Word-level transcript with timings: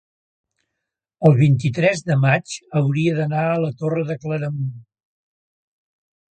el 1.29 1.37
vint-i-tres 1.41 2.01
de 2.07 2.17
maig 2.23 2.55
hauria 2.81 3.15
d'anar 3.21 3.45
a 3.53 3.61
la 3.67 3.71
Torre 3.85 4.09
de 4.11 4.19
Claramunt. 4.25 4.75